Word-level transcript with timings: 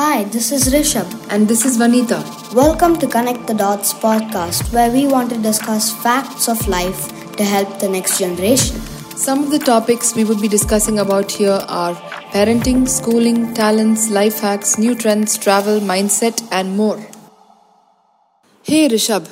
Hi, 0.00 0.24
this 0.24 0.50
is 0.50 0.72
Rishabh. 0.72 1.10
And 1.28 1.46
this 1.46 1.66
is 1.66 1.76
Vanita. 1.76 2.18
Welcome 2.54 2.96
to 3.00 3.06
Connect 3.06 3.46
the 3.46 3.52
Dots 3.52 3.92
podcast, 3.92 4.72
where 4.72 4.90
we 4.90 5.06
want 5.06 5.28
to 5.28 5.36
discuss 5.36 5.92
facts 6.04 6.48
of 6.48 6.66
life 6.66 7.00
to 7.36 7.44
help 7.44 7.80
the 7.80 7.88
next 7.90 8.18
generation. 8.18 8.76
Some 9.24 9.42
of 9.42 9.50
the 9.50 9.58
topics 9.58 10.14
we 10.14 10.24
would 10.24 10.40
be 10.40 10.48
discussing 10.48 10.98
about 11.00 11.30
here 11.30 11.58
are 11.80 11.94
parenting, 12.36 12.88
schooling, 12.88 13.52
talents, 13.52 14.08
life 14.08 14.40
hacks, 14.40 14.78
new 14.78 14.94
trends, 14.94 15.36
travel, 15.36 15.80
mindset, 15.80 16.40
and 16.50 16.78
more. 16.78 16.98
Hey 18.62 18.88
Rishabh, 18.88 19.28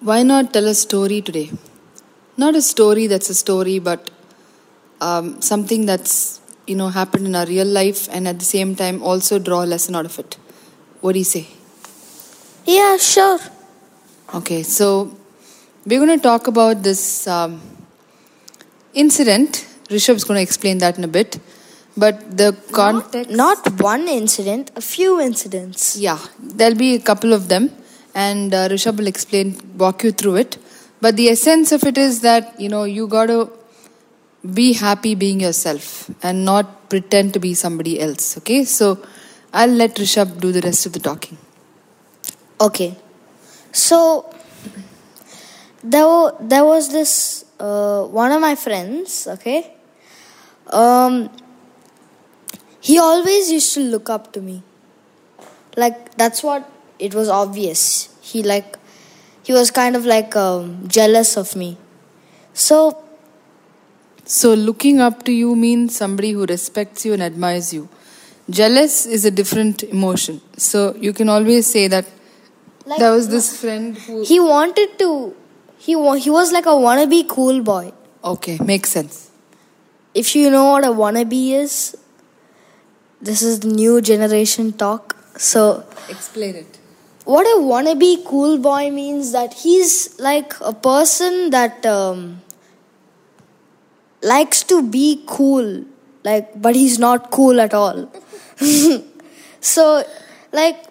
why 0.00 0.22
not 0.22 0.54
tell 0.54 0.68
a 0.68 0.74
story 0.74 1.20
today? 1.20 1.50
Not 2.38 2.54
a 2.54 2.62
story 2.62 3.08
that's 3.08 3.28
a 3.28 3.34
story, 3.34 3.78
but 3.78 4.10
um, 5.02 5.42
something 5.42 5.84
that's 5.84 6.40
you 6.66 6.76
know 6.76 6.88
happened 6.88 7.26
in 7.26 7.34
our 7.34 7.46
real 7.46 7.66
life, 7.66 8.08
and 8.10 8.28
at 8.28 8.38
the 8.38 8.44
same 8.44 8.74
time 8.74 9.02
also 9.02 9.38
draw 9.38 9.64
a 9.64 9.68
lesson 9.74 9.96
out 9.96 10.06
of 10.06 10.18
it. 10.18 10.36
What 11.00 11.12
do 11.12 11.18
you 11.18 11.24
say? 11.24 11.46
Yeah, 12.66 12.96
sure. 12.96 13.38
Okay, 14.34 14.62
so 14.62 15.14
we're 15.86 16.04
going 16.04 16.18
to 16.18 16.22
talk 16.22 16.46
about 16.46 16.82
this 16.82 17.26
um, 17.26 17.60
incident. 18.94 19.66
Rishabh's 19.88 20.24
going 20.24 20.38
to 20.38 20.42
explain 20.42 20.78
that 20.78 20.96
in 20.96 21.04
a 21.04 21.08
bit. 21.08 21.38
But 21.96 22.36
the 22.36 22.56
context. 22.72 23.30
Not 23.30 23.80
one 23.80 24.08
incident, 24.08 24.72
a 24.74 24.80
few 24.80 25.20
incidents. 25.20 25.96
Yeah, 25.96 26.18
there'll 26.40 26.74
be 26.76 26.94
a 26.94 27.00
couple 27.00 27.32
of 27.32 27.48
them, 27.48 27.70
and 28.14 28.52
uh, 28.52 28.68
Rishabh 28.68 28.96
will 28.96 29.06
explain, 29.06 29.56
walk 29.76 30.02
you 30.02 30.10
through 30.10 30.36
it. 30.36 30.58
But 31.00 31.16
the 31.16 31.28
essence 31.28 31.70
of 31.70 31.84
it 31.84 31.98
is 31.98 32.22
that, 32.22 32.58
you 32.58 32.68
know, 32.68 32.84
you 32.84 33.06
got 33.06 33.26
to 33.26 33.50
be 34.52 34.74
happy 34.74 35.14
being 35.14 35.40
yourself 35.40 36.10
and 36.22 36.44
not 36.44 36.88
pretend 36.90 37.32
to 37.34 37.40
be 37.40 37.54
somebody 37.54 38.00
else. 38.00 38.36
Okay, 38.38 38.64
so 38.64 39.02
I'll 39.52 39.70
let 39.70 39.96
Rishabh 39.96 40.40
do 40.40 40.52
the 40.52 40.60
rest 40.60 40.86
of 40.86 40.92
the 40.92 41.00
talking. 41.00 41.38
Okay. 42.60 42.96
So 43.72 44.32
there, 45.82 46.32
there 46.40 46.64
was 46.64 46.92
this 46.92 47.44
uh, 47.58 48.04
one 48.04 48.32
of 48.32 48.40
my 48.40 48.54
friends. 48.54 49.26
Okay. 49.26 49.72
Um, 50.68 51.30
he 52.80 52.98
always 52.98 53.50
used 53.50 53.74
to 53.74 53.80
look 53.80 54.10
up 54.10 54.32
to 54.32 54.40
me. 54.40 54.62
Like 55.76 56.16
that's 56.16 56.42
what 56.42 56.70
it 56.98 57.14
was 57.14 57.28
obvious. 57.28 58.14
He 58.20 58.42
like 58.42 58.78
he 59.42 59.52
was 59.52 59.70
kind 59.70 59.96
of 59.96 60.06
like 60.06 60.34
um, 60.36 60.86
jealous 60.88 61.36
of 61.36 61.54
me. 61.56 61.76
So 62.52 63.03
So, 64.24 64.54
looking 64.54 65.00
up 65.00 65.24
to 65.24 65.32
you 65.32 65.54
means 65.54 65.96
somebody 65.96 66.32
who 66.32 66.46
respects 66.46 67.04
you 67.04 67.12
and 67.12 67.22
admires 67.22 67.72
you. 67.74 67.88
Jealous 68.48 69.06
is 69.06 69.24
a 69.24 69.30
different 69.30 69.82
emotion. 69.84 70.40
So, 70.56 70.94
you 70.98 71.12
can 71.12 71.28
always 71.28 71.66
say 71.66 71.88
that 71.88 72.06
Like- 72.86 72.98
there 72.98 73.12
was 73.12 73.28
this 73.28 73.56
friend 73.56 73.96
who. 73.98 74.22
he 74.22 74.40
wanted 74.40 74.98
to. 74.98 75.34
He 75.78 75.94
wa- 75.96 76.14
he 76.26 76.30
was 76.30 76.52
like 76.52 76.66
a 76.66 76.76
wannabe 76.86 77.26
cool 77.28 77.60
boy. 77.62 77.92
Okay, 78.32 78.58
makes 78.64 78.90
sense. 78.90 79.28
If 80.14 80.34
you 80.36 80.48
know 80.50 80.64
what 80.70 80.84
a 80.84 80.92
wannabe 81.02 81.52
is, 81.62 81.94
this 83.20 83.42
is 83.42 83.60
the 83.60 83.68
new 83.68 84.00
generation 84.00 84.72
talk. 84.72 85.16
So, 85.36 85.84
Explain 86.08 86.54
it. 86.54 86.78
what 87.24 87.46
a 87.46 87.58
wannabe 87.72 88.24
cool 88.24 88.56
boy 88.58 88.90
means 88.90 89.32
that 89.32 89.52
he's 89.64 90.18
like 90.18 90.54
a 90.60 90.72
person 90.72 91.50
that 91.50 91.84
um, 91.84 92.40
likes 94.24 94.62
to 94.64 94.82
be 94.82 95.22
cool, 95.26 95.84
like, 96.24 96.60
but 96.60 96.74
he's 96.74 96.98
not 96.98 97.30
cool 97.30 97.60
at 97.60 97.74
all. 97.74 98.10
so, 99.60 100.04
like, 100.52 100.84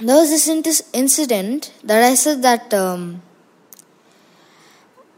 there 0.00 0.16
was 0.16 0.30
this 0.30 0.82
incident 0.92 1.72
that 1.82 2.04
I 2.04 2.14
said 2.14 2.42
that 2.42 2.72
um, 2.74 3.22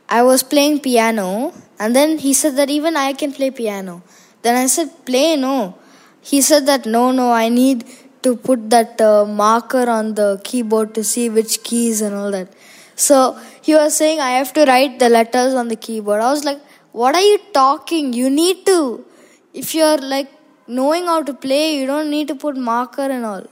I 0.08 0.22
was 0.22 0.42
playing 0.42 0.80
piano, 0.80 1.52
and 1.78 1.94
then 1.94 2.18
he 2.18 2.32
said 2.32 2.56
that 2.56 2.70
even 2.70 2.96
I 2.96 3.12
can 3.12 3.32
play 3.32 3.50
piano. 3.50 4.02
Then 4.42 4.56
I 4.56 4.66
said, 4.66 5.04
Play, 5.04 5.36
no. 5.36 5.76
He 6.22 6.40
said 6.40 6.66
that 6.66 6.86
no, 6.86 7.12
no, 7.12 7.32
I 7.32 7.48
need 7.48 7.84
to 8.22 8.36
put 8.36 8.70
that 8.70 9.00
uh, 9.00 9.24
marker 9.24 9.88
on 9.88 10.14
the 10.14 10.40
keyboard 10.44 10.94
to 10.94 11.04
see 11.04 11.28
which 11.28 11.62
keys 11.62 12.00
and 12.02 12.14
all 12.14 12.30
that. 12.30 12.52
So 12.94 13.38
he 13.62 13.74
was 13.74 13.96
saying, 13.96 14.20
I 14.20 14.32
have 14.32 14.52
to 14.54 14.64
write 14.64 14.98
the 14.98 15.08
letters 15.08 15.54
on 15.54 15.68
the 15.68 15.76
keyboard. 15.76 16.20
I 16.20 16.30
was 16.30 16.44
like, 16.44 16.60
What 16.92 17.14
are 17.14 17.20
you 17.22 17.38
talking? 17.52 18.12
You 18.12 18.30
need 18.30 18.66
to. 18.66 19.04
If 19.52 19.74
you're 19.74 19.98
like 19.98 20.30
knowing 20.66 21.06
how 21.06 21.22
to 21.22 21.34
play, 21.34 21.78
you 21.78 21.86
don't 21.86 22.10
need 22.10 22.28
to 22.28 22.34
put 22.34 22.56
marker 22.56 23.02
and 23.02 23.24
all. 23.24 23.46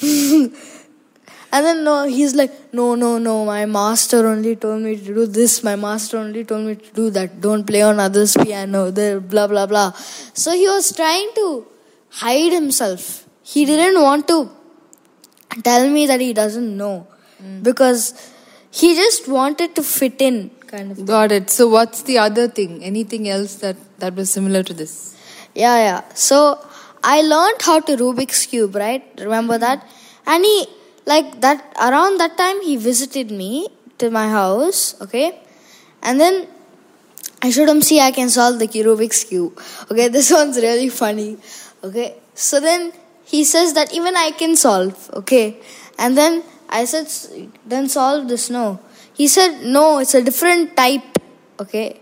And 1.50 1.64
then 1.64 1.82
no, 1.82 2.06
he's 2.06 2.34
like, 2.34 2.74
no, 2.74 2.94
no, 2.94 3.16
no. 3.18 3.44
My 3.46 3.64
master 3.64 4.26
only 4.26 4.54
told 4.56 4.82
me 4.82 4.96
to 4.96 5.14
do 5.14 5.26
this. 5.26 5.64
My 5.64 5.76
master 5.76 6.18
only 6.18 6.44
told 6.44 6.66
me 6.66 6.74
to 6.74 6.92
do 6.92 7.10
that. 7.10 7.40
Don't 7.40 7.66
play 7.66 7.80
on 7.80 7.98
others' 7.98 8.36
piano. 8.36 8.90
There, 8.90 9.18
blah 9.18 9.46
blah 9.46 9.66
blah. 9.66 9.92
So 10.34 10.52
he 10.52 10.66
was 10.68 10.94
trying 10.94 11.30
to 11.36 11.66
hide 12.10 12.52
himself. 12.52 13.26
He 13.42 13.64
didn't 13.64 14.00
want 14.02 14.28
to 14.28 14.50
tell 15.64 15.88
me 15.88 16.06
that 16.06 16.20
he 16.20 16.34
doesn't 16.34 16.76
know 16.76 17.06
hmm. 17.38 17.62
because 17.62 18.30
he 18.70 18.94
just 18.94 19.26
wanted 19.26 19.74
to 19.74 19.82
fit 19.82 20.20
in, 20.20 20.50
kind 20.68 20.92
of. 20.92 21.04
Got 21.04 21.32
it. 21.32 21.50
So, 21.50 21.68
what's 21.68 22.02
the 22.02 22.18
other 22.18 22.48
thing? 22.48 22.82
Anything 22.84 23.28
else 23.28 23.56
that, 23.56 23.76
that 23.98 24.14
was 24.14 24.30
similar 24.30 24.62
to 24.62 24.74
this? 24.74 25.16
Yeah, 25.54 25.76
yeah. 25.76 26.14
So 26.14 26.64
I 27.02 27.22
learned 27.22 27.62
how 27.62 27.80
to 27.80 27.96
Rubik's 27.96 28.46
cube, 28.46 28.74
right? 28.74 29.04
Remember 29.18 29.54
mm-hmm. 29.54 29.60
that? 29.60 29.86
And 30.26 30.44
he 30.44 30.66
like 31.06 31.40
that 31.40 31.74
around 31.80 32.18
that 32.18 32.36
time 32.36 32.60
he 32.62 32.76
visited 32.76 33.30
me 33.30 33.68
to 33.98 34.10
my 34.10 34.28
house, 34.28 35.00
okay? 35.00 35.40
And 36.02 36.20
then 36.20 36.46
I 37.42 37.50
showed 37.50 37.68
him 37.68 37.82
see 37.82 38.00
I 38.00 38.10
can 38.10 38.28
solve 38.28 38.58
the 38.58 38.68
Rubik's 38.68 39.24
cube. 39.24 39.58
Okay, 39.90 40.08
this 40.16 40.30
one's 40.30 40.56
really 40.58 40.88
funny. 40.88 41.38
Okay. 41.82 42.14
So 42.34 42.60
then 42.60 42.92
he 43.24 43.42
says 43.44 43.74
that 43.74 43.92
even 43.92 44.16
I 44.16 44.30
can 44.30 44.54
solve, 44.54 45.10
okay? 45.12 45.56
And 45.98 46.16
then 46.16 46.44
I 46.68 46.84
said 46.84 47.08
then 47.66 47.88
solve 47.88 48.28
this 48.28 48.50
no. 48.50 48.78
He 49.18 49.26
said 49.26 49.64
no, 49.64 49.98
it's 49.98 50.14
a 50.14 50.22
different 50.22 50.76
type, 50.76 51.18
okay? 51.60 52.00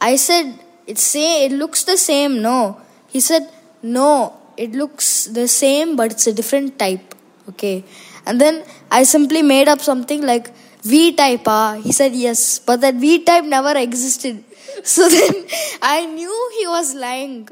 I 0.00 0.14
said, 0.14 0.58
it's 0.86 1.02
say 1.02 1.44
it 1.46 1.52
looks 1.52 1.82
the 1.84 1.96
same, 1.96 2.40
no. 2.40 2.80
He 3.08 3.18
said, 3.18 3.50
no, 3.82 4.36
it 4.56 4.72
looks 4.72 5.26
the 5.26 5.48
same, 5.48 5.96
but 5.96 6.12
it's 6.12 6.26
a 6.28 6.32
different 6.32 6.78
type. 6.78 7.14
Okay. 7.48 7.84
And 8.26 8.40
then 8.40 8.64
I 8.90 9.02
simply 9.02 9.42
made 9.42 9.68
up 9.68 9.80
something 9.80 10.22
like 10.22 10.52
V 10.82 11.14
type, 11.14 11.42
ah. 11.46 11.80
He 11.82 11.90
said 11.90 12.14
yes, 12.14 12.60
but 12.60 12.80
that 12.80 12.94
V 12.94 13.24
type 13.24 13.44
never 13.44 13.76
existed. 13.76 14.44
So 14.84 15.08
then 15.08 15.46
I 15.82 16.04
knew 16.06 16.50
he 16.58 16.66
was 16.68 16.94
lying. 16.94 17.48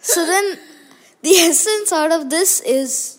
So 0.00 0.26
then 0.26 0.58
the 1.22 1.30
essence 1.48 1.92
out 1.92 2.12
of 2.12 2.28
this 2.28 2.60
is 2.60 3.17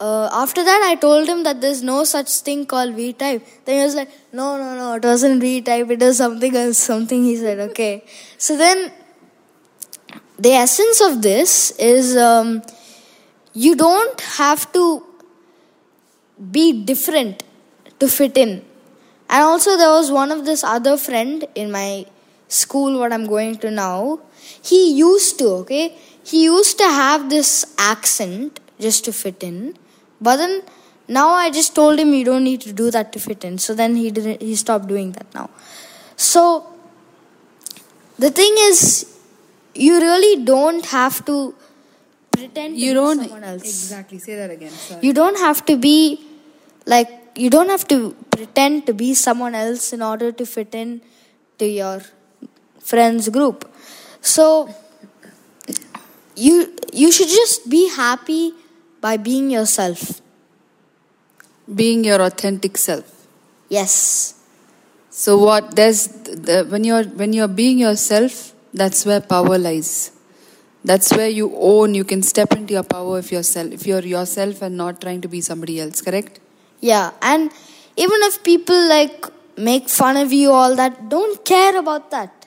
uh, 0.00 0.28
after 0.32 0.62
that, 0.62 0.82
I 0.84 0.94
told 0.94 1.28
him 1.28 1.42
that 1.42 1.60
there's 1.60 1.82
no 1.82 2.04
such 2.04 2.30
thing 2.40 2.66
called 2.66 2.94
V 2.94 3.12
type. 3.14 3.44
Then 3.64 3.76
he 3.76 3.84
was 3.84 3.96
like, 3.96 4.10
no, 4.32 4.56
no, 4.56 4.76
no, 4.76 4.94
it 4.94 5.04
wasn't 5.04 5.40
V 5.40 5.60
type, 5.60 5.90
it 5.90 6.00
was 6.00 6.18
something 6.18 6.54
else, 6.54 6.78
something. 6.78 7.24
He 7.24 7.36
said, 7.36 7.58
okay. 7.70 8.04
So 8.36 8.56
then, 8.56 8.92
the 10.38 10.52
essence 10.52 11.00
of 11.00 11.20
this 11.20 11.72
is 11.72 12.16
um, 12.16 12.62
you 13.54 13.74
don't 13.74 14.20
have 14.20 14.70
to 14.72 15.04
be 16.52 16.84
different 16.84 17.42
to 17.98 18.06
fit 18.06 18.36
in. 18.36 18.64
And 19.28 19.42
also, 19.42 19.76
there 19.76 19.90
was 19.90 20.12
one 20.12 20.30
of 20.30 20.44
this 20.44 20.62
other 20.62 20.96
friend 20.96 21.44
in 21.56 21.72
my 21.72 22.06
school, 22.46 23.00
what 23.00 23.12
I'm 23.12 23.26
going 23.26 23.56
to 23.58 23.70
now. 23.70 24.20
He 24.62 24.92
used 24.92 25.38
to, 25.40 25.48
okay? 25.62 25.98
He 26.24 26.44
used 26.44 26.78
to 26.78 26.84
have 26.84 27.28
this 27.30 27.74
accent 27.78 28.60
just 28.78 29.04
to 29.06 29.12
fit 29.12 29.42
in. 29.42 29.76
But 30.20 30.36
then 30.36 30.62
now 31.08 31.28
I 31.30 31.50
just 31.50 31.74
told 31.74 31.98
him 31.98 32.12
you 32.14 32.24
don't 32.24 32.44
need 32.44 32.60
to 32.62 32.72
do 32.72 32.90
that 32.90 33.12
to 33.12 33.18
fit 33.20 33.44
in. 33.44 33.58
So 33.58 33.74
then 33.74 33.96
he 33.96 34.10
didn't 34.10 34.42
he 34.42 34.54
stopped 34.56 34.86
doing 34.88 35.12
that 35.12 35.32
now. 35.34 35.50
So 36.16 36.66
the 38.18 38.30
thing 38.30 38.54
is 38.68 39.14
you 39.74 39.98
really 40.00 40.44
don't 40.44 40.84
have 40.86 41.24
to 41.26 41.54
pretend 42.32 42.76
to 42.76 42.80
You 42.80 42.90
be 42.90 42.94
don't. 42.94 43.20
someone 43.22 43.44
else. 43.44 43.62
Exactly. 43.62 44.18
Say 44.18 44.34
that 44.36 44.50
again. 44.50 44.70
Sorry. 44.70 45.00
You 45.06 45.12
don't 45.12 45.38
have 45.38 45.64
to 45.66 45.76
be 45.76 46.26
like 46.86 47.08
you 47.36 47.50
don't 47.50 47.68
have 47.68 47.86
to 47.88 48.14
pretend 48.30 48.86
to 48.86 48.92
be 48.94 49.14
someone 49.14 49.54
else 49.54 49.92
in 49.92 50.02
order 50.02 50.32
to 50.32 50.44
fit 50.44 50.74
in 50.74 51.00
to 51.58 51.66
your 51.66 52.02
friends 52.80 53.28
group. 53.28 53.70
So 54.20 54.74
you 56.36 56.74
you 56.92 57.10
should 57.12 57.28
just 57.28 57.68
be 57.68 57.88
happy 57.88 58.54
by 59.00 59.16
being 59.16 59.50
yourself. 59.50 60.20
Being 61.72 62.04
your 62.04 62.20
authentic 62.22 62.76
self. 62.76 63.26
Yes. 63.68 64.34
So 65.10 65.38
what 65.38 65.74
there's 65.76 66.06
the, 66.08 66.64
when 66.68 66.84
you're 66.84 67.04
when 67.04 67.32
you're 67.32 67.48
being 67.48 67.78
yourself, 67.78 68.52
that's 68.72 69.04
where 69.04 69.20
power 69.20 69.58
lies. 69.58 70.12
That's 70.84 71.12
where 71.12 71.28
you 71.28 71.52
own, 71.56 71.94
you 71.94 72.04
can 72.04 72.22
step 72.22 72.52
into 72.52 72.74
your 72.74 72.84
power 72.84 73.18
if 73.18 73.32
yourself 73.32 73.72
if 73.72 73.86
you're 73.86 74.04
yourself 74.04 74.62
and 74.62 74.76
not 74.76 75.00
trying 75.00 75.20
to 75.22 75.28
be 75.28 75.40
somebody 75.40 75.80
else, 75.80 76.00
correct? 76.00 76.40
Yeah, 76.80 77.10
and 77.20 77.50
even 77.96 78.22
if 78.22 78.42
people 78.44 78.88
like 78.88 79.26
make 79.56 79.88
fun 79.88 80.16
of 80.16 80.32
you, 80.32 80.52
all 80.52 80.76
that, 80.76 81.08
don't 81.08 81.44
care 81.44 81.76
about 81.76 82.10
that. 82.12 82.46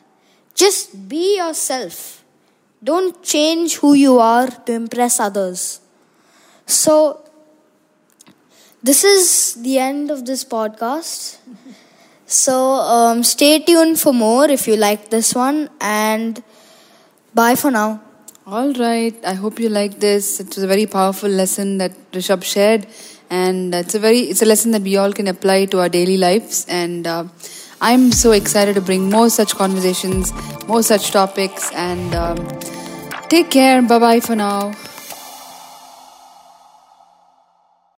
Just 0.55 1.09
be 1.09 1.37
yourself. 1.37 2.23
Don't 2.83 3.21
change 3.21 3.75
who 3.75 3.93
you 3.93 4.17
are 4.19 4.47
to 4.47 4.71
impress 4.71 5.19
others. 5.19 5.80
So, 6.65 7.23
this 8.83 9.03
is 9.03 9.55
the 9.61 9.77
end 9.79 10.11
of 10.11 10.25
this 10.25 10.43
podcast. 10.43 11.37
So, 12.25 12.55
um, 12.75 13.23
stay 13.23 13.59
tuned 13.59 13.99
for 13.99 14.13
more 14.13 14.45
if 14.49 14.67
you 14.67 14.77
like 14.77 15.09
this 15.09 15.35
one, 15.35 15.69
and 15.81 16.41
bye 17.33 17.55
for 17.55 17.71
now. 17.71 18.01
All 18.47 18.73
right. 18.73 19.15
I 19.25 19.33
hope 19.33 19.59
you 19.59 19.69
like 19.69 19.99
this. 19.99 20.39
It 20.39 20.47
was 20.55 20.59
a 20.63 20.67
very 20.67 20.85
powerful 20.85 21.29
lesson 21.29 21.77
that 21.79 21.91
Rishabh 22.11 22.43
shared, 22.43 22.87
and 23.29 23.73
it's 23.75 23.95
a 23.95 23.99
very 23.99 24.19
it's 24.21 24.41
a 24.41 24.45
lesson 24.45 24.71
that 24.71 24.81
we 24.81 24.97
all 24.97 25.13
can 25.13 25.27
apply 25.27 25.65
to 25.65 25.79
our 25.79 25.89
daily 25.89 26.17
lives. 26.17 26.65
And 26.69 27.07
uh, 27.07 27.25
I'm 27.81 28.11
so 28.11 28.31
excited 28.31 28.75
to 28.75 28.81
bring 28.81 29.09
more 29.09 29.29
such 29.29 29.55
conversations, 29.55 30.33
more 30.67 30.83
such 30.83 31.11
topics, 31.11 31.71
and 31.73 32.15
um, 32.15 32.37
take 33.29 33.51
care. 33.51 33.81
Bye 33.81 33.99
bye 33.99 34.19
for 34.19 34.35
now. 34.35 34.73